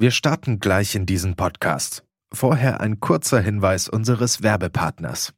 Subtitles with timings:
[0.00, 2.04] Wir starten gleich in diesen Podcast.
[2.32, 5.34] Vorher ein kurzer Hinweis unseres Werbepartners.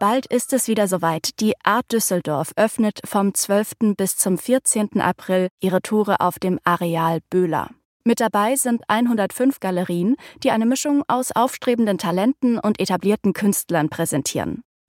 [0.00, 1.38] Bald ist es wieder soweit.
[1.40, 3.94] Die Art Düsseldorf öffnet vom 12.
[3.94, 5.02] bis zum 14.
[5.02, 7.68] April ihre Tore auf dem Areal Böhler.
[8.04, 14.62] Mit dabei sind 105 Galerien, die eine Mischung aus aufstrebenden Talenten und etablierten Künstlern präsentieren.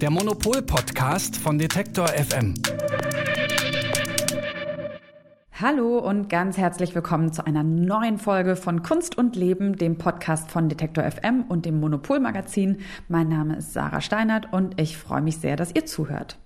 [0.00, 2.54] Der Monopol-Podcast von Detektor FM.
[5.52, 10.50] Hallo und ganz herzlich willkommen zu einer neuen Folge von Kunst und Leben, dem Podcast
[10.50, 12.78] von Detektor FM und dem Monopol-Magazin.
[13.08, 16.38] Mein Name ist Sarah Steinert und ich freue mich sehr, dass ihr zuhört.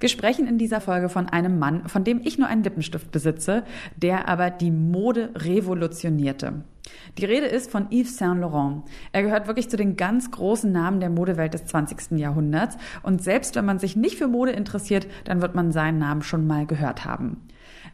[0.00, 3.64] Wir sprechen in dieser Folge von einem Mann, von dem ich nur einen Lippenstift besitze,
[3.96, 6.62] der aber die Mode revolutionierte.
[7.18, 8.84] Die Rede ist von Yves Saint Laurent.
[9.12, 12.18] Er gehört wirklich zu den ganz großen Namen der Modewelt des 20.
[12.18, 16.22] Jahrhunderts und selbst wenn man sich nicht für Mode interessiert, dann wird man seinen Namen
[16.22, 17.42] schon mal gehört haben.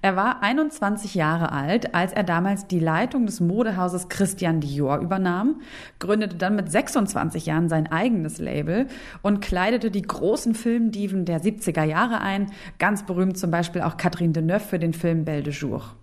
[0.04, 5.62] Er war 21 Jahre alt, als er damals die Leitung des Modehauses Christian Dior übernahm,
[5.98, 8.86] gründete dann mit 26 Jahren sein eigenes Label
[9.22, 14.34] und kleidete die großen Filmdiven der 70er Jahre ein, ganz berühmt zum Beispiel auch Catherine
[14.34, 15.94] Deneuve für den Film Belle de Jour.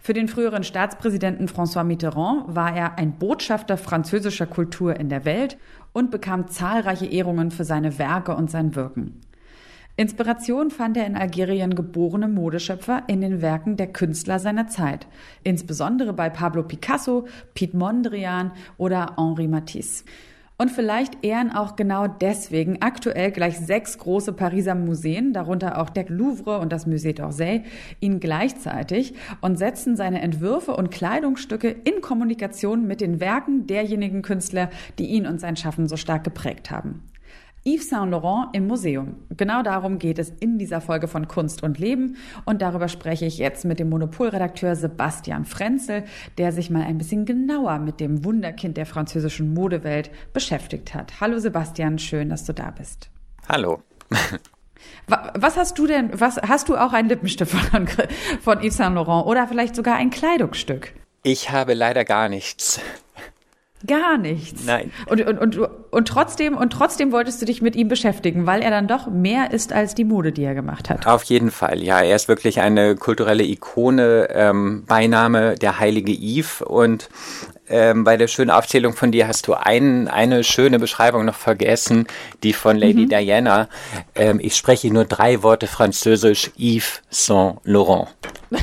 [0.00, 5.58] Für den früheren Staatspräsidenten François Mitterrand war er ein Botschafter französischer Kultur in der Welt
[5.92, 9.20] und bekam zahlreiche Ehrungen für seine Werke und sein Wirken.
[9.98, 15.08] Inspiration fand er in Algerien geborene Modeschöpfer in den Werken der Künstler seiner Zeit,
[15.42, 20.04] insbesondere bei Pablo Picasso, Piet Mondrian oder Henri Matisse.
[20.56, 26.08] Und vielleicht ehren auch genau deswegen aktuell gleich sechs große Pariser Museen, darunter auch der
[26.08, 27.64] Louvre und das Musée d'Orsay,
[27.98, 34.70] ihn gleichzeitig und setzen seine Entwürfe und Kleidungsstücke in Kommunikation mit den Werken derjenigen Künstler,
[35.00, 37.02] die ihn und sein Schaffen so stark geprägt haben.
[37.68, 39.16] Yves Saint Laurent im Museum.
[39.36, 43.36] Genau darum geht es in dieser Folge von Kunst und Leben und darüber spreche ich
[43.36, 46.04] jetzt mit dem Monopolredakteur Sebastian Frenzel,
[46.38, 51.20] der sich mal ein bisschen genauer mit dem Wunderkind der französischen Modewelt beschäftigt hat.
[51.20, 53.10] Hallo Sebastian, schön, dass du da bist.
[53.46, 53.82] Hallo.
[55.34, 57.86] Was hast du denn, was hast du auch ein Lippenstift von,
[58.40, 60.94] von Yves Saint Laurent oder vielleicht sogar ein Kleidungsstück?
[61.22, 62.80] Ich habe leider gar nichts.
[63.86, 64.64] Gar nichts.
[64.64, 64.90] Nein.
[65.06, 65.56] Und, und, und,
[65.90, 69.52] und, trotzdem, und trotzdem wolltest du dich mit ihm beschäftigen, weil er dann doch mehr
[69.52, 71.06] ist als die Mode, die er gemacht hat.
[71.06, 72.00] Auf jeden Fall, ja.
[72.00, 76.60] Er ist wirklich eine kulturelle Ikone, ähm, Beiname der heilige Yves.
[76.62, 77.08] Und
[77.68, 82.08] ähm, bei der schönen Aufzählung von dir hast du ein, eine schöne Beschreibung noch vergessen,
[82.42, 83.08] die von Lady mhm.
[83.10, 83.68] Diana.
[84.16, 88.08] Ähm, ich spreche nur drei Worte französisch, Yves Saint Laurent.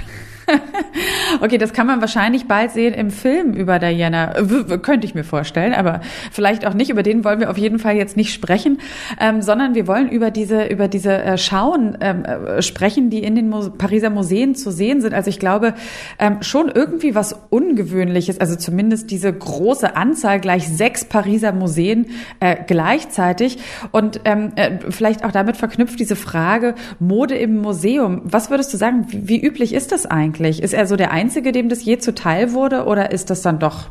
[1.42, 4.34] okay, das kann man wahrscheinlich bald sehen im Film über Diana.
[4.82, 6.02] könnte ich mir vorstellen, aber
[6.32, 6.90] vielleicht auch nicht.
[6.90, 8.80] Über den wollen wir auf jeden Fall jetzt nicht sprechen,
[9.20, 13.36] ähm, sondern wir wollen über diese, über diese äh, Schauen ähm, äh, sprechen, die in
[13.36, 15.14] den Muse Pariser Museen zu sehen sind.
[15.14, 15.74] Also ich glaube,
[16.20, 22.08] ähm, schon irgendwie was Ungewöhnliches, also zumindest diese große Anzahl, gleich sechs Pariser Museen
[22.40, 23.58] äh, gleichzeitig.
[23.92, 28.22] Und ähm, äh, vielleicht auch damit verknüpft diese Frage, Mode im Museum.
[28.26, 30.35] Was würdest du sagen, wie, wie üblich ist das eigentlich?
[30.36, 30.62] Eigentlich?
[30.62, 33.90] Ist er so der Einzige, dem das je zuteil wurde, oder ist das dann doch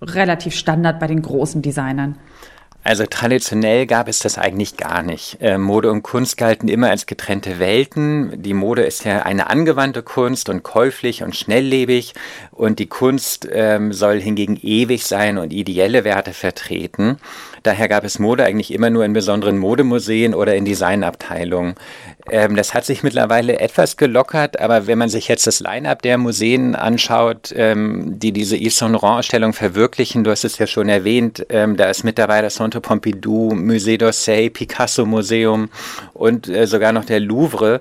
[0.00, 2.18] relativ Standard bei den großen Designern?
[2.86, 5.38] Also traditionell gab es das eigentlich gar nicht.
[5.40, 8.42] Äh, Mode und Kunst galten immer als getrennte Welten.
[8.42, 12.12] Die Mode ist ja eine angewandte Kunst und käuflich und schnelllebig
[12.50, 17.16] und die Kunst ähm, soll hingegen ewig sein und ideelle Werte vertreten.
[17.64, 21.74] Daher gab es Mode eigentlich immer nur in besonderen Modemuseen oder in Designabteilungen.
[22.30, 26.18] Ähm, das hat sich mittlerweile etwas gelockert, aber wenn man sich jetzt das Line-up der
[26.18, 31.46] Museen anschaut, ähm, die diese Yves Saint Laurent-Ausstellung verwirklichen, du hast es ja schon erwähnt,
[31.48, 35.70] ähm, da ist mit dabei das Centre Pompidou, Musée d'Orsay, Picasso-Museum
[36.12, 37.80] und äh, sogar noch der Louvre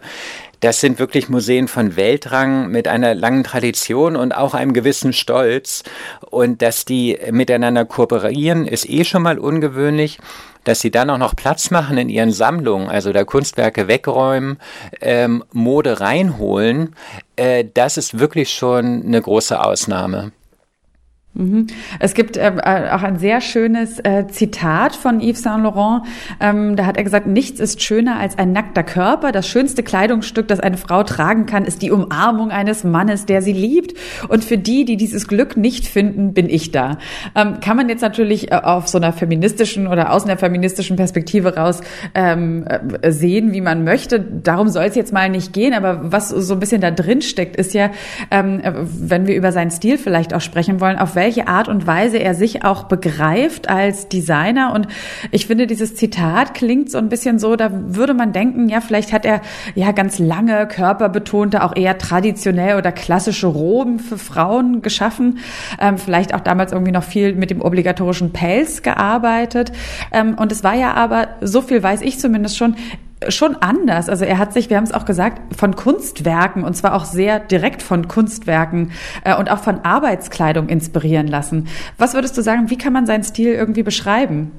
[0.64, 5.84] das sind wirklich Museen von Weltrang mit einer langen Tradition und auch einem gewissen Stolz.
[6.22, 10.20] Und dass die miteinander kooperieren, ist eh schon mal ungewöhnlich
[10.66, 14.60] dass sie dann auch noch Platz machen in ihren Sammlungen, also da Kunstwerke wegräumen,
[15.02, 16.96] ähm, Mode reinholen,
[17.36, 20.32] äh, das ist wirklich schon eine große Ausnahme.
[21.36, 21.68] Mhm.
[22.00, 22.52] Es gibt äh,
[22.92, 26.04] auch ein sehr schönes äh, Zitat von Yves Saint Laurent.
[26.40, 29.32] Ähm, da hat er gesagt, nichts ist schöner als ein nackter Körper.
[29.32, 33.54] Das schönste Kleidungsstück, das eine Frau tragen kann, ist die Umarmung eines Mannes, der sie
[33.54, 33.98] liebt.
[34.28, 37.00] Und für die, die dieses Glück nicht finden, bin ich da.
[37.34, 41.56] Ähm, kann man jetzt natürlich äh, auf so einer feministischen oder aus einer feministischen Perspektive
[41.56, 41.82] raus
[42.14, 44.20] ähm, äh, sehen, wie man möchte.
[44.20, 45.74] Darum soll es jetzt mal nicht gehen.
[45.74, 47.90] Aber was so ein bisschen da drin steckt, ist ja,
[48.30, 52.18] ähm, wenn wir über seinen Stil vielleicht auch sprechen wollen, auf welche Art und Weise
[52.18, 54.74] er sich auch begreift als Designer.
[54.74, 54.90] Und
[55.32, 59.14] ich finde, dieses Zitat klingt so ein bisschen so, da würde man denken, ja, vielleicht
[59.14, 59.40] hat er
[59.74, 65.38] ja ganz lange körperbetonte, auch eher traditionell oder klassische Roben für Frauen geschaffen.
[65.80, 69.72] Ähm, vielleicht auch damals irgendwie noch viel mit dem obligatorischen Pelz gearbeitet.
[70.12, 72.76] Ähm, und es war ja aber, so viel weiß ich zumindest schon,
[73.30, 74.10] schon anders.
[74.10, 77.40] Also er hat sich, wir haben es auch gesagt, von Kunstwerken und zwar auch sehr
[77.40, 78.92] direkt von Kunstwerken
[79.24, 81.68] äh, und auch von Arbeitskleidung inspirieren lassen.
[81.98, 84.52] Was würdest du sagen, wie kann man seinen Stil irgendwie beschreiben?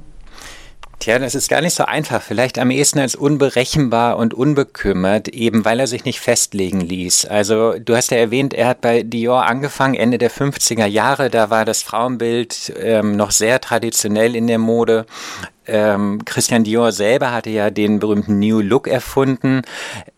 [0.98, 2.22] Tja, das ist gar nicht so einfach.
[2.22, 7.26] Vielleicht am ehesten als unberechenbar und unbekümmert, eben weil er sich nicht festlegen ließ.
[7.26, 11.30] Also du hast ja erwähnt, er hat bei Dior angefangen, Ende der 50er Jahre.
[11.30, 15.06] Da war das Frauenbild ähm, noch sehr traditionell in der Mode.
[15.66, 19.62] Ähm, Christian Dior selber hatte ja den berühmten New Look erfunden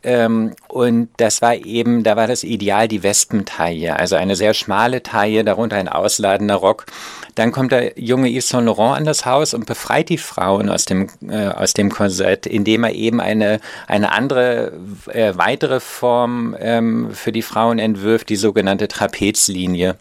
[0.02, 5.04] ähm, und das war eben, da war das Ideal die Wespentaille, also eine sehr schmale
[5.04, 6.86] Taille, darunter ein ausladender Rock.
[7.36, 10.86] Dann kommt der junge Yves Saint Laurent an das Haus und befreit die Frauen aus
[10.86, 14.72] dem, äh, aus dem Korsett, indem er eben eine, eine andere,
[15.12, 19.96] äh, weitere Form ähm, für die Frauen entwirft, die sogenannte Trapezlinie.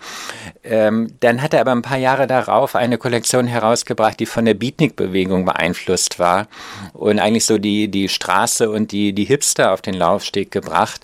[0.64, 4.54] Ähm, dann hat er aber ein paar Jahre darauf eine Kollektion herausgebracht, die von der
[4.54, 6.48] Beatnik-Bewegung beeinflusst war
[6.94, 11.02] und eigentlich so die, die Straße und die, die Hipster auf den Laufsteg gebracht.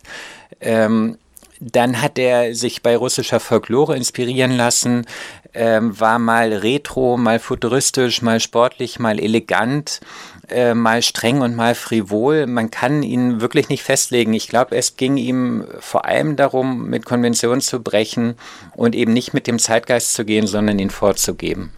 [0.62, 1.18] Ähm,
[1.62, 5.06] dann hat er sich bei russischer Folklore inspirieren lassen,
[5.54, 10.00] ähm, war mal retro, mal futuristisch, mal sportlich, mal elegant,
[10.50, 12.48] äh, mal streng und mal frivol.
[12.48, 14.34] Man kann ihn wirklich nicht festlegen.
[14.34, 18.36] Ich glaube, es ging ihm vor allem darum, mit Konventionen zu brechen
[18.76, 21.72] und eben nicht mit dem Zeitgeist zu gehen, sondern ihn vorzugeben.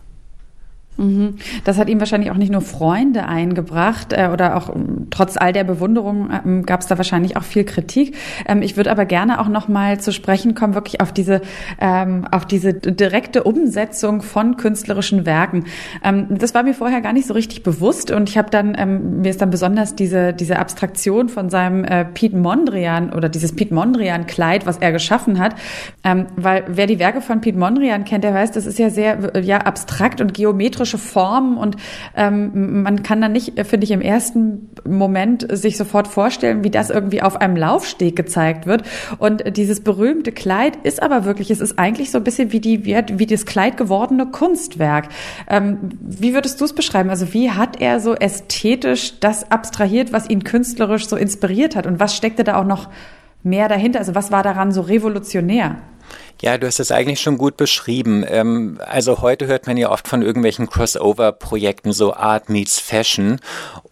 [0.98, 1.36] Mhm.
[1.64, 5.52] Das hat ihm wahrscheinlich auch nicht nur Freunde eingebracht äh, oder auch ähm, trotz all
[5.52, 8.16] der Bewunderung ähm, gab es da wahrscheinlich auch viel Kritik.
[8.48, 11.42] Ähm, ich würde aber gerne auch noch mal zu sprechen kommen, wirklich auf diese
[11.80, 15.66] ähm, auf diese direkte Umsetzung von künstlerischen Werken.
[16.30, 19.42] Das war mir vorher gar nicht so richtig bewusst und ich habe dann mir ist
[19.42, 24.66] dann besonders diese diese Abstraktion von seinem äh, Piet Mondrian oder dieses Piet Mondrian Kleid,
[24.66, 25.56] was er geschaffen hat,
[26.36, 29.60] weil wer die Werke von Piet Mondrian kennt, der weiß, das ist ja sehr ja
[29.60, 31.78] abstrakt und geometrisch geometrische Formen und
[32.16, 36.90] ähm, man kann dann nicht, finde ich, im ersten Moment sich sofort vorstellen, wie das
[36.90, 38.84] irgendwie auf einem Laufsteg gezeigt wird.
[39.18, 42.86] Und dieses berühmte Kleid ist aber wirklich, es ist eigentlich so ein bisschen wie die,
[42.86, 45.10] wie das Kleid gewordene Kunstwerk.
[45.50, 47.10] Ähm, wie würdest du es beschreiben?
[47.10, 51.88] Also wie hat er so ästhetisch das abstrahiert, was ihn künstlerisch so inspiriert hat?
[51.88, 52.90] Und was steckte da auch noch
[53.44, 54.00] mehr dahinter?
[54.00, 55.78] Also was war daran so revolutionär?
[56.44, 58.26] Ja, du hast es eigentlich schon gut beschrieben.
[58.28, 63.40] Ähm, also heute hört man ja oft von irgendwelchen Crossover-Projekten, so Art meets Fashion.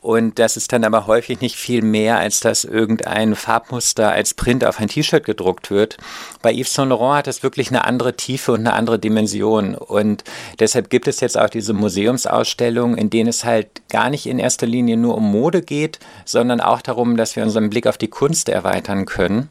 [0.01, 4.65] Und das ist dann aber häufig nicht viel mehr, als dass irgendein Farbmuster als Print
[4.65, 5.95] auf ein T-Shirt gedruckt wird.
[6.41, 9.73] Bei Yves Saint Laurent hat es wirklich eine andere Tiefe und eine andere Dimension.
[9.75, 10.25] Und
[10.59, 14.67] deshalb gibt es jetzt auch diese Museumsausstellungen, in denen es halt gar nicht in erster
[14.67, 18.49] Linie nur um Mode geht, sondern auch darum, dass wir unseren Blick auf die Kunst
[18.49, 19.49] erweitern können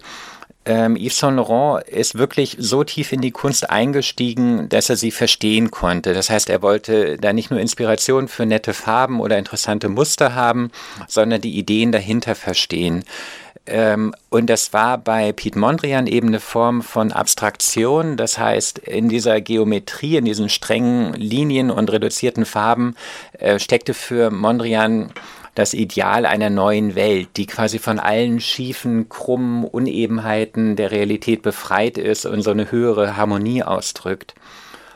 [0.66, 5.10] ähm, Yves Saint Laurent ist wirklich so tief in die Kunst eingestiegen, dass er sie
[5.10, 6.12] verstehen konnte.
[6.12, 10.70] Das heißt, er wollte da nicht nur Inspiration für nette Farben oder interessante Muster haben,
[11.08, 13.04] sondern die Ideen dahinter verstehen.
[13.66, 18.16] Ähm, und das war bei Piet Mondrian eben eine Form von Abstraktion.
[18.16, 22.96] Das heißt, in dieser Geometrie, in diesen strengen Linien und reduzierten Farben
[23.38, 25.12] äh, steckte für Mondrian
[25.54, 31.98] das Ideal einer neuen Welt, die quasi von allen schiefen, krummen Unebenheiten der Realität befreit
[31.98, 34.34] ist und so eine höhere Harmonie ausdrückt.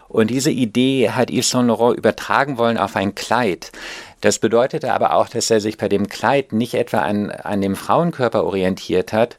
[0.09, 3.73] Und diese Idee hat Yves Saint Laurent übertragen wollen auf ein Kleid.
[4.21, 7.75] Das bedeutete aber auch, dass er sich bei dem Kleid nicht etwa an, an dem
[7.75, 9.37] Frauenkörper orientiert hat,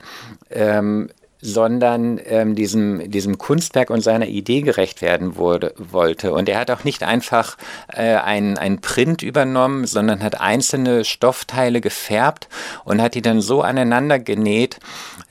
[0.52, 1.10] ähm,
[1.46, 6.34] sondern ähm, diesem, diesem Kunstwerk und seiner Idee gerecht werden wurde, wollte.
[6.34, 11.82] Und er hat auch nicht einfach äh, ein, ein Print übernommen, sondern hat einzelne Stoffteile
[11.82, 12.50] gefärbt
[12.84, 14.80] und hat die dann so aneinander genäht,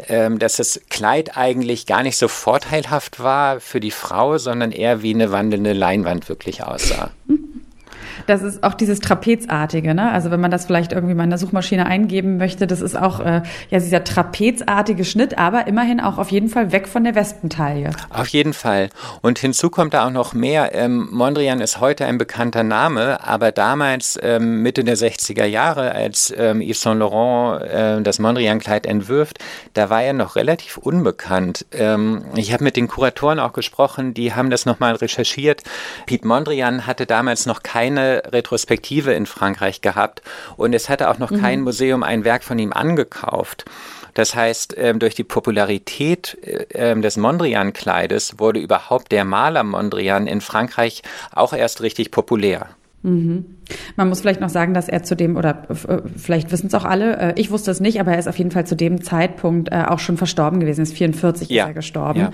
[0.08, 5.02] ähm, dass das Kleid eigentlich gar nicht so vorteilhaft war für die Frau, sondern eher
[5.02, 7.10] wie eine wandelnde Leinwand wirklich aussah.
[8.26, 10.10] Das ist auch dieses Trapezartige, ne?
[10.10, 13.20] Also wenn man das vielleicht irgendwie mal in der Suchmaschine eingeben möchte, das ist auch
[13.20, 17.90] äh, ja dieser trapezartige Schnitt, aber immerhin auch auf jeden Fall weg von der Wespentaille.
[18.10, 18.88] Auf jeden Fall.
[19.20, 20.74] Und hinzu kommt da auch noch mehr.
[20.74, 26.32] Ähm, Mondrian ist heute ein bekannter Name, aber damals ähm, Mitte der 60er Jahre, als
[26.36, 29.38] ähm, Yves Saint Laurent äh, das Mondrian-Kleid entwirft,
[29.74, 31.66] da war er noch relativ unbekannt.
[31.72, 35.62] Ähm, ich habe mit den Kuratoren auch gesprochen, die haben das nochmal recherchiert.
[36.06, 40.22] Piet Mondrian hatte damals noch keine Retrospektive in Frankreich gehabt
[40.56, 41.40] und es hatte auch noch mhm.
[41.40, 43.64] kein Museum ein Werk von ihm angekauft.
[44.14, 50.26] Das heißt, ähm, durch die Popularität äh, ähm, des Mondrian-Kleides wurde überhaupt der Maler Mondrian
[50.26, 51.02] in Frankreich
[51.32, 52.68] auch erst richtig populär.
[53.04, 53.44] Mhm.
[53.96, 56.84] Man muss vielleicht noch sagen, dass er zu dem, oder äh, vielleicht wissen es auch
[56.84, 59.70] alle, äh, ich wusste es nicht, aber er ist auf jeden Fall zu dem Zeitpunkt
[59.72, 60.82] äh, auch schon verstorben gewesen.
[60.82, 61.64] Ist 44 ja.
[61.64, 62.20] ist er gestorben.
[62.20, 62.30] Ja.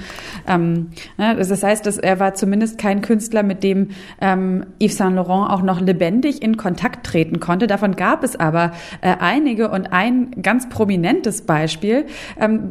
[0.47, 3.89] Ähm, ne, das heißt, dass er war zumindest kein Künstler, mit dem
[4.21, 7.67] ähm, Yves Saint Laurent auch noch lebendig in Kontakt treten konnte.
[7.67, 12.07] Davon gab es aber äh, einige und ein ganz prominentes Beispiel,
[12.39, 12.71] ähm,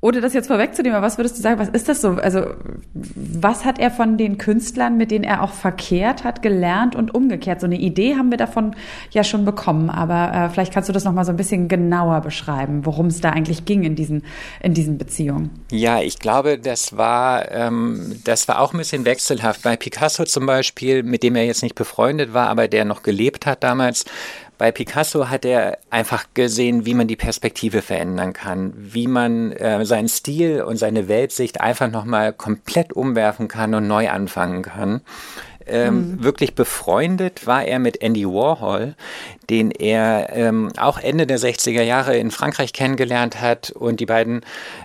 [0.00, 2.10] ohne das jetzt vorwegzunehmen, aber was würdest du sagen, was ist das so?
[2.10, 2.54] Also,
[2.94, 7.60] was hat er von den Künstlern, mit denen er auch verkehrt hat, gelernt und umgekehrt?
[7.60, 8.76] So eine Idee haben wir davon
[9.10, 12.86] ja schon bekommen, aber äh, vielleicht kannst du das nochmal so ein bisschen genauer beschreiben,
[12.86, 14.22] worum es da eigentlich ging in diesen,
[14.62, 15.50] in diesen Beziehungen.
[15.72, 19.62] Ja, ich glaube, das war, ähm, das war auch ein bisschen wechselhaft.
[19.62, 23.46] Bei Picasso zum Beispiel, mit dem er jetzt nicht befreundet war, aber der noch gelebt
[23.46, 24.04] hat damals,
[24.58, 29.84] bei Picasso hat er einfach gesehen, wie man die Perspektive verändern kann, wie man äh,
[29.86, 35.00] seinen Stil und seine Weltsicht einfach nochmal komplett umwerfen kann und neu anfangen kann.
[35.68, 36.24] Ähm, mhm.
[36.24, 38.94] Wirklich befreundet war er mit Andy Warhol,
[39.50, 43.70] den er ähm, auch Ende der 60er Jahre in Frankreich kennengelernt hat.
[43.70, 44.42] Und die beiden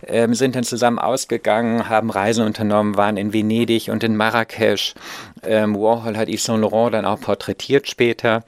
[0.07, 4.93] ähm, sind dann zusammen ausgegangen, haben Reisen unternommen, waren in Venedig und in Marrakesch.
[5.43, 8.43] Ähm, Warhol hat Yves Saint Laurent dann auch porträtiert später.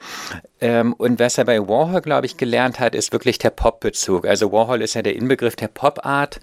[0.60, 4.26] Ähm, und was er bei Warhol, glaube ich, gelernt hat, ist wirklich der Pop-Bezug.
[4.26, 6.40] Also Warhol ist ja der Inbegriff der Pop-Art.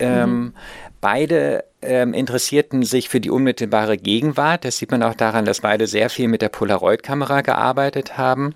[0.00, 0.54] Ähm, mhm.
[1.00, 4.64] Beide ähm, interessierten sich für die unmittelbare Gegenwart.
[4.64, 8.54] Das sieht man auch daran, dass beide sehr viel mit der Polaroid-Kamera gearbeitet haben.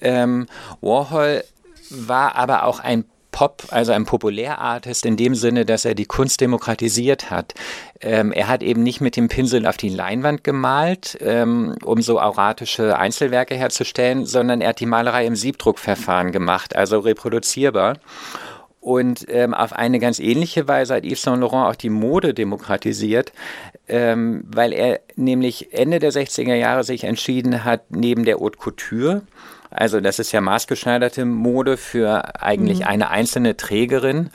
[0.00, 0.46] Ähm,
[0.80, 1.44] Warhol
[1.90, 6.40] war aber auch ein Pop, also ein Populärartist in dem Sinne, dass er die Kunst
[6.40, 7.52] demokratisiert hat.
[8.00, 12.20] Ähm, er hat eben nicht mit dem Pinsel auf die Leinwand gemalt, ähm, um so
[12.20, 17.98] auratische Einzelwerke herzustellen, sondern er hat die Malerei im Siebdruckverfahren gemacht, also reproduzierbar.
[18.84, 23.32] Und ähm, auf eine ganz ähnliche Weise hat Yves Saint Laurent auch die Mode demokratisiert,
[23.88, 29.22] ähm, weil er nämlich Ende der 60er Jahre sich entschieden hat, neben der Haute Couture,
[29.70, 32.86] also das ist ja maßgeschneiderte Mode für eigentlich mhm.
[32.86, 34.28] eine einzelne Trägerin,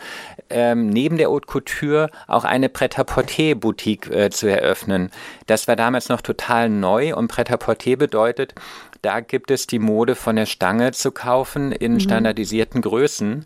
[0.50, 5.12] ähm, neben der Haute Couture auch eine Pret-à-Porter-Boutique äh, zu eröffnen.
[5.46, 8.56] Das war damals noch total neu und Pret-à-Porter bedeutet,
[9.04, 12.00] da gibt es die Mode von der Stange zu kaufen in mhm.
[12.00, 13.46] standardisierten Größen.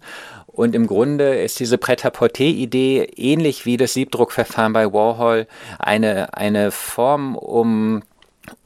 [0.53, 5.48] Und im Grunde ist diese Pret-à-Porter-Idee ähnlich wie das Siebdruckverfahren bei Warhol
[5.79, 8.03] eine, eine Form, um,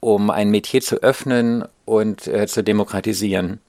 [0.02, 3.62] um ein Metier zu öffnen und äh, zu demokratisieren.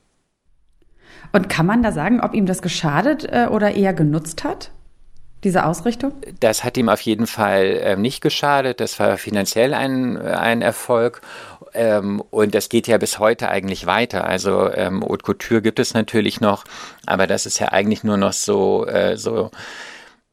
[1.33, 4.73] Und kann man da sagen, ob ihm das geschadet äh, oder eher genutzt hat?
[5.45, 6.13] Diese Ausrichtung?
[6.41, 8.81] Das hat ihm auf jeden Fall äh, nicht geschadet.
[8.81, 11.21] Das war finanziell ein, ein Erfolg.
[11.75, 14.25] Ähm, und das geht ja bis heute eigentlich weiter.
[14.25, 16.65] Also ähm, Haute Couture gibt es natürlich noch,
[17.07, 19.51] aber das ist ja eigentlich nur noch so, äh, so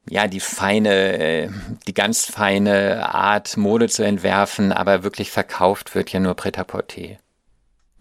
[0.09, 1.49] ja, die feine, äh,
[1.87, 7.17] die ganz feine Art, Mode zu entwerfen, aber wirklich verkauft wird ja nur Pret-à-Porter.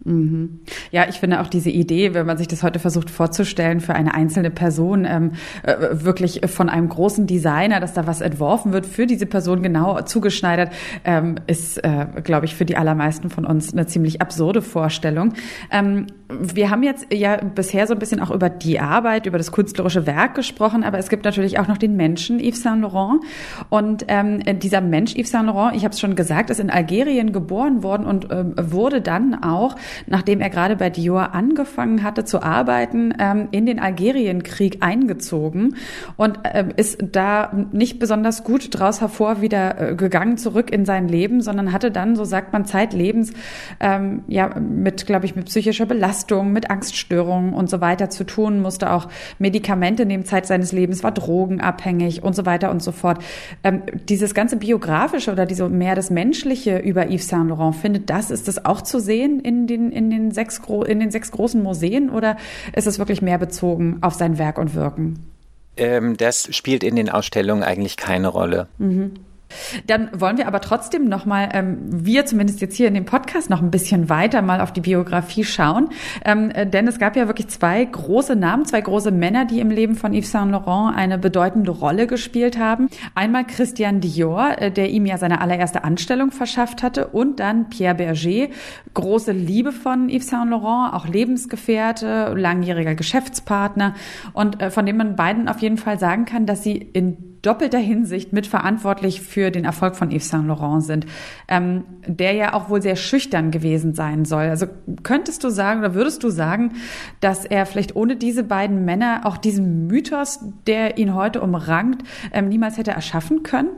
[0.03, 0.59] Mhm.
[0.91, 4.13] Ja, ich finde auch diese Idee, wenn man sich das heute versucht vorzustellen für eine
[4.13, 5.31] einzelne Person, ähm,
[5.63, 10.01] äh, wirklich von einem großen Designer, dass da was entworfen wird für diese Person genau
[10.01, 10.71] zugeschneidert,
[11.05, 15.33] ähm, ist, äh, glaube ich, für die allermeisten von uns eine ziemlich absurde Vorstellung.
[15.71, 19.51] Ähm, wir haben jetzt ja bisher so ein bisschen auch über die Arbeit, über das
[19.51, 23.21] künstlerische Werk gesprochen, aber es gibt natürlich auch noch den Menschen Yves Saint Laurent.
[23.69, 27.31] Und ähm, dieser Mensch Yves Saint Laurent, ich habe es schon gesagt, ist in Algerien
[27.31, 29.75] geboren worden und ähm, wurde dann auch,
[30.07, 35.75] nachdem er gerade bei Dior angefangen hatte zu arbeiten, ähm, in den Algerienkrieg eingezogen
[36.17, 41.07] und äh, ist da nicht besonders gut draus hervor wieder äh, gegangen zurück in sein
[41.07, 43.33] Leben, sondern hatte dann, so sagt man, zeitlebens
[43.79, 48.61] ähm, ja mit, glaube ich, mit psychischer Belastung, mit Angststörungen und so weiter zu tun,
[48.61, 49.07] musste auch
[49.39, 53.19] Medikamente nehmen Zeit seines Lebens, war drogenabhängig und so weiter und so fort.
[53.63, 58.31] Ähm, dieses ganze biografische oder diese mehr das Menschliche über Yves Saint Laurent findet das,
[58.31, 62.09] ist das auch zu sehen in den, in den sechs, in den sechs großen Museen
[62.09, 62.37] oder
[62.73, 65.25] ist es wirklich mehr bezogen auf sein Werk und Wirken?
[65.77, 68.67] Ähm, das spielt in den Ausstellungen eigentlich keine Rolle.
[68.77, 69.13] Mhm.
[69.87, 73.61] Dann wollen wir aber trotzdem nochmal, ähm, wir zumindest jetzt hier in dem Podcast noch
[73.61, 75.89] ein bisschen weiter mal auf die Biografie schauen.
[76.23, 79.69] Ähm, äh, denn es gab ja wirklich zwei große Namen, zwei große Männer, die im
[79.69, 82.89] Leben von Yves Saint Laurent eine bedeutende Rolle gespielt haben.
[83.13, 87.95] Einmal Christian Dior, äh, der ihm ja seine allererste Anstellung verschafft hatte und dann Pierre
[87.95, 88.49] Berger,
[88.93, 93.93] große Liebe von Yves Saint Laurent, auch Lebensgefährte, langjähriger Geschäftspartner
[94.33, 97.77] und äh, von dem man beiden auf jeden Fall sagen kann, dass sie in doppelter
[97.77, 101.05] Hinsicht mitverantwortlich für den Erfolg von Yves Saint Laurent sind,
[101.47, 104.45] ähm, der ja auch wohl sehr schüchtern gewesen sein soll.
[104.45, 104.67] Also
[105.03, 106.73] könntest du sagen oder würdest du sagen,
[107.19, 112.49] dass er vielleicht ohne diese beiden Männer auch diesen Mythos, der ihn heute umrankt, ähm,
[112.49, 113.69] niemals hätte erschaffen können?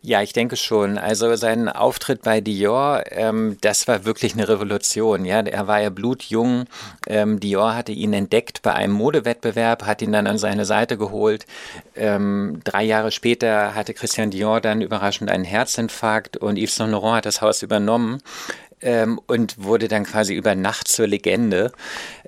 [0.00, 0.96] Ja, ich denke schon.
[0.96, 5.24] Also sein Auftritt bei Dior, ähm, das war wirklich eine Revolution.
[5.24, 6.66] Ja, er war ja blutjung.
[7.08, 11.46] Ähm, Dior hatte ihn entdeckt bei einem Modewettbewerb, hat ihn dann an seine Seite geholt.
[11.96, 17.16] Ähm, drei Jahre später hatte Christian Dior dann überraschend einen Herzinfarkt und Yves Saint Laurent
[17.16, 18.22] hat das Haus übernommen.
[18.80, 21.72] Ähm, und wurde dann quasi über Nacht zur Legende.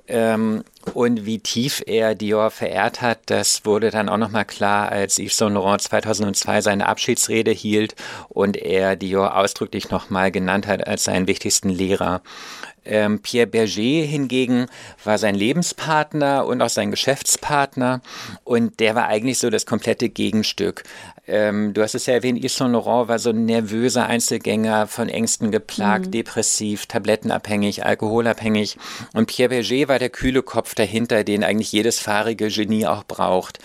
[0.07, 5.19] Ähm, und wie tief er Dior verehrt hat, das wurde dann auch nochmal klar, als
[5.19, 7.95] Yves Saint Laurent 2002 seine Abschiedsrede hielt
[8.27, 12.21] und er Dior ausdrücklich nochmal genannt hat als seinen wichtigsten Lehrer.
[12.83, 14.65] Ähm, Pierre Berger hingegen
[15.03, 18.01] war sein Lebenspartner und auch sein Geschäftspartner
[18.43, 20.83] und der war eigentlich so das komplette Gegenstück.
[21.31, 25.07] Ähm, du hast es ja erwähnt, Yves Saint Laurent war so ein nervöser Einzelgänger, von
[25.07, 26.11] Ängsten geplagt, mhm.
[26.11, 28.77] depressiv, tablettenabhängig, alkoholabhängig.
[29.13, 33.59] Und Pierre Berger war der kühle Kopf dahinter, den eigentlich jedes fahrige Genie auch braucht.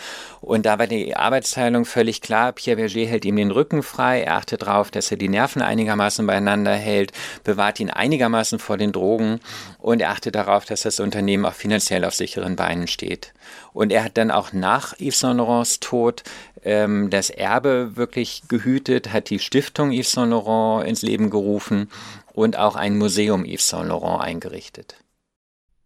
[0.47, 2.53] Und da war die Arbeitsteilung völlig klar.
[2.53, 6.25] Pierre Berger hält ihm den Rücken frei, er achtet darauf, dass er die Nerven einigermaßen
[6.25, 7.11] beieinander hält,
[7.43, 9.41] bewahrt ihn einigermaßen vor den Drogen
[9.79, 13.35] und er achtet darauf, dass das Unternehmen auch finanziell auf sicheren Beinen steht.
[13.73, 16.23] Und er hat dann auch nach Yves Saint Laurents Tod
[16.63, 21.91] ähm, das Erbe wirklich gehütet, hat die Stiftung Yves Saint Laurent ins Leben gerufen
[22.35, 24.95] und auch ein Museum Yves Saint Laurent eingerichtet.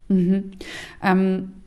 [0.09, 0.53] Mhm.
[1.03, 1.60] Ähm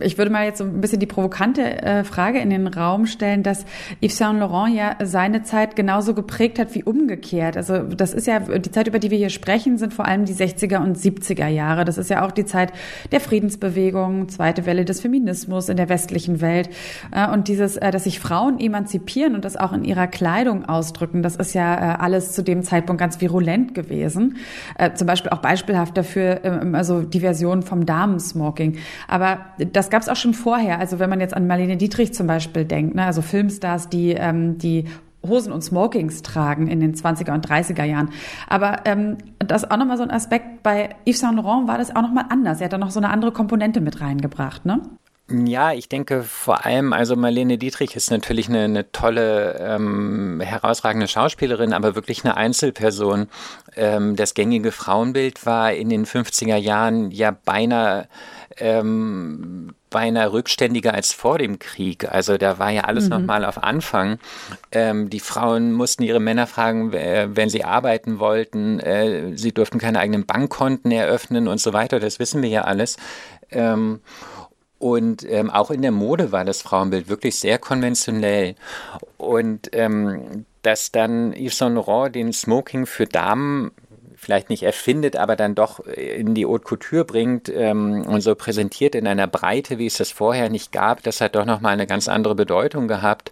[0.00, 3.42] ich würde mal jetzt so ein bisschen die provokante äh, Frage in den Raum stellen,
[3.42, 3.64] dass
[4.02, 7.56] Yves Saint Laurent ja seine Zeit genauso geprägt hat wie umgekehrt.
[7.56, 10.34] Also das ist ja die Zeit, über die wir hier sprechen, sind vor allem die
[10.34, 11.84] 60er und 70er Jahre.
[11.84, 12.72] Das ist ja auch die Zeit
[13.12, 16.70] der Friedensbewegung, zweite Welle des Feminismus in der westlichen Welt
[17.12, 21.22] äh, und dieses, äh, dass sich Frauen emanzipieren und das auch in ihrer Kleidung ausdrücken.
[21.22, 24.36] Das ist ja alles zu dem Zeitpunkt ganz virulent gewesen.
[24.94, 28.78] Zum Beispiel auch beispielhaft dafür, ähm, also die Version vom Damensmoking.
[29.06, 29.38] Aber
[29.72, 30.78] das gab es auch schon vorher.
[30.78, 33.04] Also wenn man jetzt an Marlene Dietrich zum Beispiel denkt, ne?
[33.04, 34.84] also Filmstars, die ähm, die
[35.26, 38.10] Hosen und Smokings tragen in den 20er und 30er Jahren.
[38.48, 41.94] Aber ähm, das ist auch nochmal so ein Aspekt, bei Yves Saint Laurent war das
[41.94, 42.60] auch nochmal anders.
[42.60, 44.80] Er hat da noch so eine andere Komponente mit reingebracht, ne?
[45.30, 51.06] Ja, ich denke vor allem, also Marlene Dietrich ist natürlich eine, eine tolle, ähm, herausragende
[51.06, 53.28] Schauspielerin, aber wirklich eine Einzelperson.
[53.76, 58.08] Ähm, das gängige Frauenbild war in den 50er Jahren ja beinahe
[58.60, 62.10] ähm, beinahe rückständiger als vor dem Krieg.
[62.10, 63.10] Also da war ja alles mhm.
[63.10, 64.18] nochmal auf Anfang.
[64.72, 68.80] Ähm, die Frauen mussten ihre Männer fragen, wenn sie arbeiten wollten.
[68.80, 72.00] Äh, sie durften keine eigenen Bankkonten eröffnen und so weiter.
[72.00, 72.96] Das wissen wir ja alles.
[73.50, 74.00] Ähm,
[74.78, 78.54] und ähm, auch in der Mode war das Frauenbild wirklich sehr konventionell.
[79.16, 83.72] Und ähm, dass dann Yves Saint Laurent den Smoking für Damen
[84.18, 88.96] vielleicht nicht erfindet, aber dann doch in die Haute Couture bringt ähm, und so präsentiert
[88.96, 92.08] in einer Breite, wie es das vorher nicht gab, das hat doch nochmal eine ganz
[92.08, 93.30] andere Bedeutung gehabt.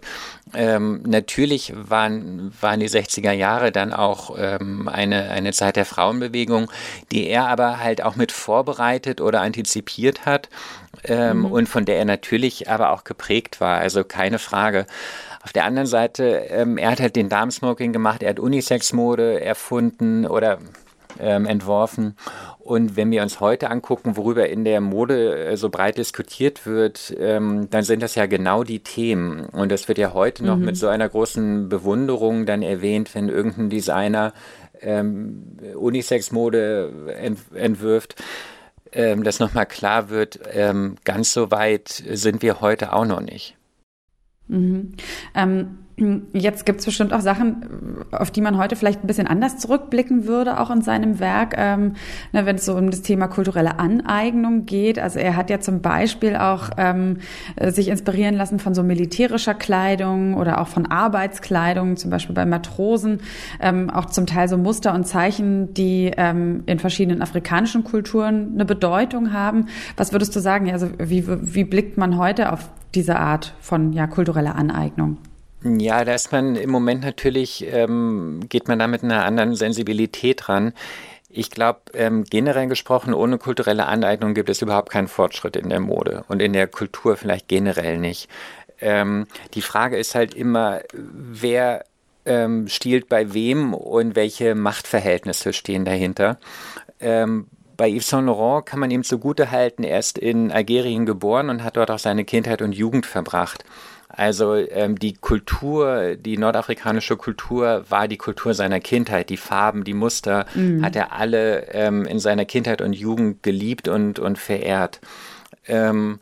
[0.53, 6.71] Ähm, natürlich waren, waren die 60er Jahre dann auch ähm, eine, eine Zeit der Frauenbewegung,
[7.11, 10.47] die er aber halt auch mit vorbereitet oder antizipiert hat
[11.03, 11.45] ähm, mhm.
[11.45, 14.85] und von der er natürlich aber auch geprägt war, also keine Frage.
[15.47, 20.25] Auf der anderen Seite, ähm, er hat halt den Damensmoking gemacht, er hat Unisex-Mode erfunden
[20.25, 20.57] oder
[21.21, 22.17] ähm, entworfen.
[22.59, 27.15] Und wenn wir uns heute angucken, worüber in der Mode äh, so breit diskutiert wird,
[27.17, 29.45] ähm, dann sind das ja genau die Themen.
[29.45, 30.65] Und das wird ja heute noch mhm.
[30.65, 34.33] mit so einer großen Bewunderung dann erwähnt, wenn irgendein Designer
[34.81, 38.21] ähm, Unisex-Mode ent entwirft
[38.91, 43.56] ähm, dass nochmal klar wird, ähm, ganz so weit sind wir heute auch noch nicht.
[44.47, 44.93] Mhm.
[45.35, 45.67] Ähm,
[46.31, 50.27] Jetzt gibt es bestimmt auch Sachen, auf die man heute vielleicht ein bisschen anders zurückblicken
[50.27, 51.93] würde, auch in seinem Werk, ähm,
[52.33, 54.99] ne, wenn es so um das Thema kulturelle Aneignung geht.
[54.99, 57.17] Also er hat ja zum Beispiel auch ähm,
[57.59, 63.21] sich inspirieren lassen von so militärischer Kleidung oder auch von Arbeitskleidung, zum Beispiel bei Matrosen,
[63.59, 68.65] ähm, auch zum Teil so Muster und Zeichen, die ähm, in verschiedenen afrikanischen Kulturen eine
[68.65, 69.65] Bedeutung haben.
[69.95, 70.71] Was würdest du sagen?
[70.71, 75.17] Also wie, wie blickt man heute auf diese Art von ja, kultureller Aneignung?
[75.63, 80.49] Ja, da ist man im Moment natürlich, ähm, geht man da mit einer anderen Sensibilität
[80.49, 80.73] ran.
[81.29, 85.79] Ich glaube, ähm, generell gesprochen, ohne kulturelle Aneignung gibt es überhaupt keinen Fortschritt in der
[85.79, 88.29] Mode und in der Kultur vielleicht generell nicht.
[88.79, 91.83] Ähm, die Frage ist halt immer, wer
[92.25, 96.37] ähm, stiehlt bei wem und welche Machtverhältnisse stehen dahinter.
[96.99, 97.47] Ähm,
[97.77, 101.63] bei Yves Saint Laurent kann man ihm zugute halten, er ist in Algerien geboren und
[101.63, 103.63] hat dort auch seine Kindheit und Jugend verbracht.
[104.09, 109.29] Also ähm, die Kultur, die nordafrikanische Kultur war die Kultur seiner Kindheit.
[109.29, 110.83] Die Farben, die Muster mhm.
[110.83, 115.01] hat er alle ähm, in seiner Kindheit und Jugend geliebt und, und verehrt.
[115.67, 116.19] Ähm,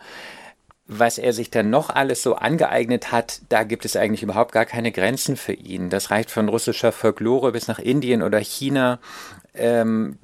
[0.87, 4.65] was er sich dann noch alles so angeeignet hat, da gibt es eigentlich überhaupt gar
[4.65, 5.89] keine Grenzen für ihn.
[5.89, 8.99] Das reicht von russischer Folklore bis nach Indien oder China.
[9.53, 10.17] Ähm,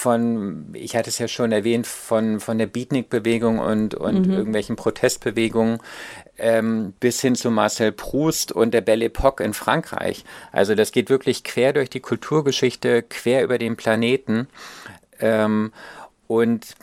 [0.00, 4.32] von, ich hatte es ja schon erwähnt, von, von der Beatnik-Bewegung und, und mhm.
[4.32, 5.78] irgendwelchen Protestbewegungen
[6.38, 10.24] ähm, bis hin zu Marcel Proust und der Belle Époque in Frankreich.
[10.52, 14.48] Also das geht wirklich quer durch die Kulturgeschichte, quer über den Planeten.
[15.18, 15.70] Ähm,
[16.26, 16.76] und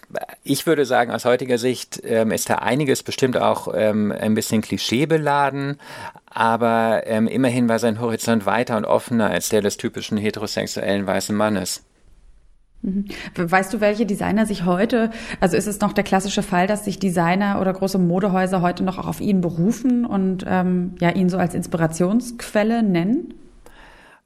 [0.43, 4.61] ich würde sagen, aus heutiger Sicht ähm, ist da einiges bestimmt auch ähm, ein bisschen
[4.61, 5.79] klischeebeladen,
[6.25, 11.35] aber ähm, immerhin war sein Horizont weiter und offener als der des typischen heterosexuellen weißen
[11.35, 11.86] Mannes.
[12.87, 13.05] Mhm.
[13.35, 15.09] Weißt du, welche Designer sich heute,
[15.41, 18.97] also ist es noch der klassische Fall, dass sich Designer oder große Modehäuser heute noch
[18.97, 23.33] auch auf ihn berufen und ähm, ja ihn so als Inspirationsquelle nennen?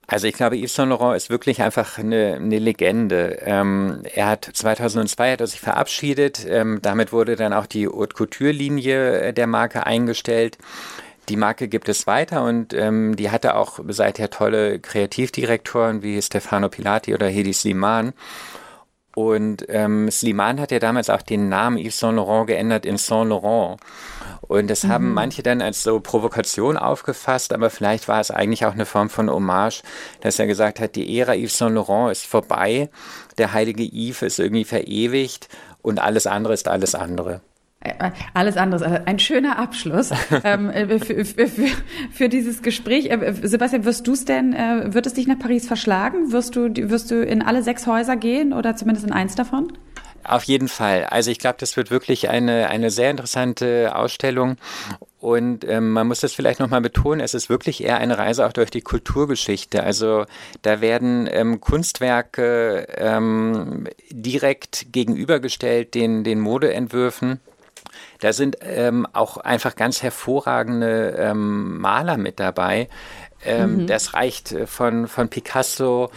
[0.05, 3.39] Also ich glaube, Yves Saint Laurent ist wirklich einfach eine, eine Legende.
[3.41, 6.45] Ähm, er hat 2002 hat er sich verabschiedet.
[6.47, 10.57] Ähm, damit wurde dann auch die Haute Couture Linie der Marke eingestellt.
[11.29, 16.67] Die Marke gibt es weiter und ähm, die hatte auch seither tolle Kreativdirektoren wie Stefano
[16.67, 18.13] Pilati oder Hedi Sliman.
[19.13, 23.29] Und ähm, Sliman hat ja damals auch den Namen Yves Saint Laurent geändert in Saint
[23.29, 23.79] Laurent.
[24.41, 24.89] Und das mhm.
[24.89, 29.09] haben manche dann als so Provokation aufgefasst, aber vielleicht war es eigentlich auch eine Form
[29.09, 29.83] von Hommage,
[30.21, 32.89] dass er gesagt hat, die Ära Yves Saint Laurent ist vorbei,
[33.37, 35.49] der heilige Yves ist irgendwie verewigt
[35.81, 37.41] und alles andere ist alles andere.
[37.83, 40.11] Äh, alles andere, äh, ein schöner Abschluss
[40.43, 41.47] ähm, äh, für, für,
[42.11, 43.09] für, dieses Gespräch.
[43.41, 44.53] Sebastian, wirst du es denn,
[44.93, 46.31] wird es dich nach Paris verschlagen?
[46.31, 49.73] Wirst du, wirst du in alle sechs Häuser gehen oder zumindest in eins davon?
[50.23, 51.05] Auf jeden Fall.
[51.05, 54.57] Also ich glaube, das wird wirklich eine, eine sehr interessante Ausstellung.
[55.19, 58.53] Und ähm, man muss das vielleicht nochmal betonen, es ist wirklich eher eine Reise auch
[58.53, 59.83] durch die Kulturgeschichte.
[59.83, 60.25] Also
[60.63, 67.39] da werden ähm, Kunstwerke ähm, direkt gegenübergestellt den, den Modeentwürfen.
[68.21, 72.87] Da sind ähm, auch einfach ganz hervorragende ähm, Maler mit dabei.
[73.43, 73.87] Ähm, mhm.
[73.87, 76.11] Das reicht äh, von, von Picasso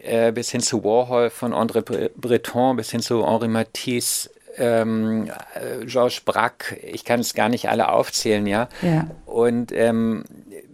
[0.00, 4.30] äh, bis hin zu Warhol, von André Breton bis hin zu Henri Matisse.
[4.56, 8.68] Ähm, äh, Georges Braque, ich kann es gar nicht alle aufzählen, ja.
[8.82, 9.06] ja.
[9.24, 10.24] Und ähm,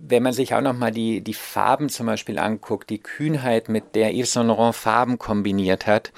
[0.08, 4.14] wenn man sich auch nochmal die, die Farben zum Beispiel anguckt, die Kühnheit, mit der
[4.14, 6.12] Yves Saint Laurent Farben kombiniert hat,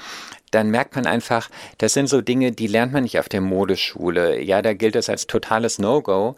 [0.51, 4.41] dann merkt man einfach, das sind so Dinge, die lernt man nicht auf der Modeschule.
[4.43, 6.37] Ja, da gilt das als totales No-Go.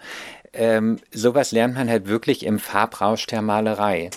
[0.52, 4.10] Ähm, sowas lernt man halt wirklich im Farbrausch der Malerei.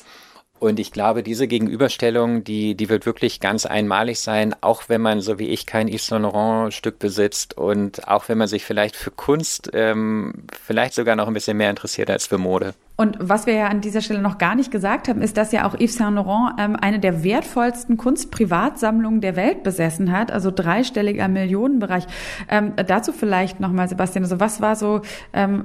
[0.64, 5.20] Und ich glaube, diese Gegenüberstellung, die, die wird wirklich ganz einmalig sein, auch wenn man,
[5.20, 8.96] so wie ich, kein Yves Saint Laurent Stück besitzt und auch wenn man sich vielleicht
[8.96, 12.76] für Kunst ähm, vielleicht sogar noch ein bisschen mehr interessiert als für Mode.
[12.96, 15.68] Und was wir ja an dieser Stelle noch gar nicht gesagt haben, ist, dass ja
[15.68, 21.28] auch Yves Saint Laurent ähm, eine der wertvollsten Kunstprivatsammlungen der Welt besessen hat, also dreistelliger
[21.28, 22.06] Millionenbereich.
[22.50, 25.02] Ähm, dazu vielleicht nochmal, Sebastian, also was war so,
[25.34, 25.64] ähm,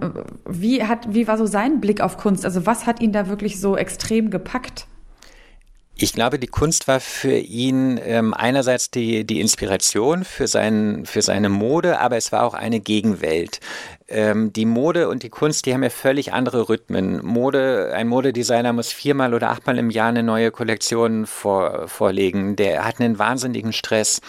[0.49, 2.47] wie hat, wie war so sein Blick auf Kunst?
[2.47, 4.87] Also was hat ihn da wirklich so extrem gepackt?
[6.01, 11.23] Ich glaube, die Kunst war für ihn ähm, einerseits die, die Inspiration für, sein, für
[11.23, 13.59] seine Mode, aber es war auch eine Gegenwelt.
[14.07, 17.27] Ähm, die Mode und die Kunst, die haben ja völlig andere Rhythmen.
[17.27, 22.55] Mode, ein Modedesigner muss viermal oder achtmal im Jahr eine neue Kollektion vor, vorlegen.
[22.55, 24.21] Der hat einen wahnsinnigen Stress.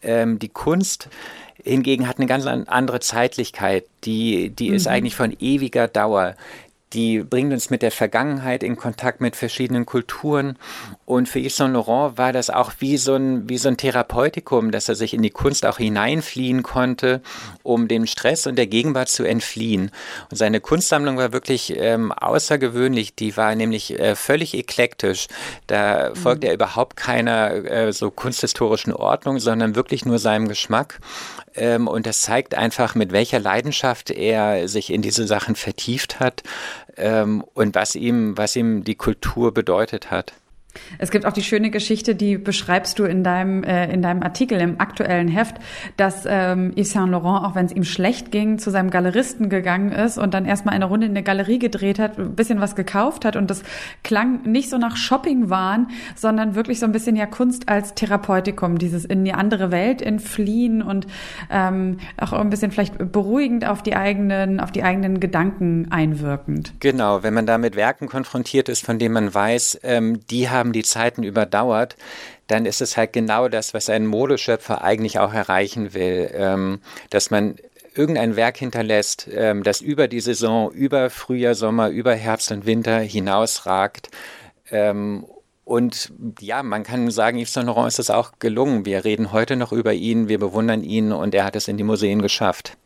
[0.00, 1.10] Ähm, die Kunst
[1.62, 3.84] hingegen hat eine ganz andere Zeitlichkeit.
[4.04, 4.76] Die, die mhm.
[4.76, 6.34] ist eigentlich von ewiger Dauer
[6.92, 10.58] die bringt uns mit der Vergangenheit in Kontakt mit verschiedenen Kulturen.
[11.04, 14.72] Und für Yves Saint Laurent war das auch wie so ein, wie so ein Therapeutikum,
[14.72, 17.22] dass er sich in die Kunst auch hineinfliehen konnte,
[17.62, 19.92] um dem Stress und der Gegenwart zu entfliehen.
[20.30, 23.14] Und seine Kunstsammlung war wirklich ähm, außergewöhnlich.
[23.14, 25.28] Die war nämlich äh, völlig eklektisch.
[25.68, 26.16] Da mhm.
[26.16, 30.98] folgte er überhaupt keiner äh, so kunsthistorischen Ordnung, sondern wirklich nur seinem Geschmack.
[31.54, 36.42] Ähm, und das zeigt einfach, mit welcher Leidenschaft er sich in diese Sachen vertieft hat
[36.96, 40.32] ähm, und was ihm, was ihm die Kultur bedeutet hat.
[40.98, 44.60] Es gibt auch die schöne Geschichte, die beschreibst du in deinem, äh, in deinem Artikel
[44.60, 45.56] im aktuellen Heft,
[45.96, 49.92] dass ähm, Yves Saint Laurent, auch wenn es ihm schlecht ging, zu seinem Galeristen gegangen
[49.92, 53.24] ist und dann erstmal eine Runde in der Galerie gedreht hat, ein bisschen was gekauft
[53.24, 53.62] hat und das
[54.02, 59.04] klang nicht so nach Shoppingwahn, sondern wirklich so ein bisschen ja Kunst als Therapeutikum, dieses
[59.04, 61.06] in die andere Welt entfliehen und
[61.50, 66.74] ähm, auch ein bisschen vielleicht beruhigend auf die eigenen, auf die eigenen Gedanken einwirkend.
[66.80, 70.59] Genau, wenn man da mit Werken konfrontiert ist, von denen man weiß, ähm, die haben
[70.60, 71.96] haben die Zeiten überdauert,
[72.46, 77.30] dann ist es halt genau das, was ein Modeschöpfer eigentlich auch erreichen will, ähm, dass
[77.30, 77.56] man
[77.94, 83.00] irgendein Werk hinterlässt, ähm, das über die Saison, über Frühjahr, Sommer, über Herbst und Winter
[83.00, 84.10] hinausragt.
[84.70, 85.26] Ähm,
[85.64, 88.84] und ja, man kann sagen, Yves Saint Laurent ist es auch gelungen.
[88.84, 91.84] Wir reden heute noch über ihn, wir bewundern ihn und er hat es in die
[91.84, 92.76] Museen geschafft.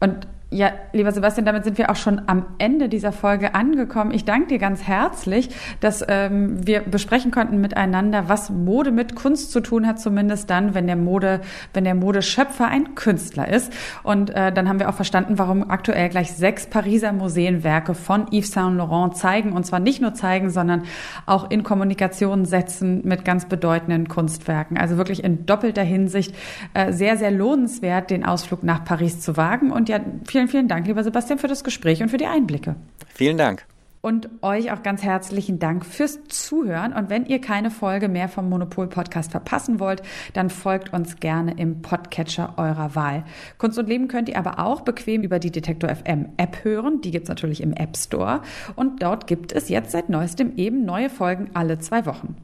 [0.00, 4.12] Und ja, lieber Sebastian, damit sind wir auch schon am Ende dieser Folge angekommen.
[4.12, 5.48] Ich danke dir ganz herzlich,
[5.80, 10.74] dass ähm, wir besprechen konnten miteinander, was Mode mit Kunst zu tun hat, zumindest dann,
[10.74, 11.40] wenn der Mode,
[11.72, 13.72] wenn der Modeschöpfer ein Künstler ist.
[14.02, 18.52] Und äh, dann haben wir auch verstanden, warum aktuell gleich sechs Pariser Museenwerke von Yves
[18.52, 19.52] Saint Laurent zeigen.
[19.52, 20.82] Und zwar nicht nur zeigen, sondern
[21.24, 24.76] auch in Kommunikation setzen mit ganz bedeutenden Kunstwerken.
[24.76, 26.34] Also wirklich in doppelter Hinsicht
[26.74, 29.70] äh, sehr, sehr lohnenswert, den Ausflug nach Paris zu wagen.
[29.72, 32.74] Und ja, vielen Vielen, vielen Dank, lieber Sebastian, für das Gespräch und für die Einblicke.
[33.14, 33.64] Vielen Dank.
[34.04, 36.92] Und euch auch ganz herzlichen Dank fürs Zuhören.
[36.92, 41.56] Und wenn ihr keine Folge mehr vom Monopol Podcast verpassen wollt, dann folgt uns gerne
[41.56, 43.22] im Podcatcher eurer Wahl.
[43.58, 47.00] Kunst und Leben könnt ihr aber auch bequem über die Detektor FM App hören.
[47.00, 48.42] Die gibt's natürlich im App Store.
[48.74, 52.34] Und dort gibt es jetzt seit neuestem eben neue Folgen alle zwei Wochen.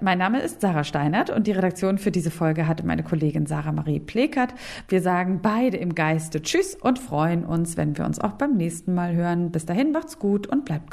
[0.00, 3.72] Mein Name ist Sarah Steinert und die Redaktion für diese Folge hatte meine Kollegin Sarah
[3.72, 4.54] Marie Plekert.
[4.88, 8.92] Wir sagen beide im Geiste Tschüss und freuen uns, wenn wir uns auch beim nächsten
[8.92, 9.52] Mal hören.
[9.52, 10.90] Bis dahin macht's gut und bleibt